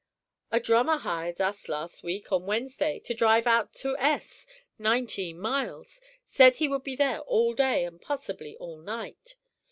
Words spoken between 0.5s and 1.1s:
drummer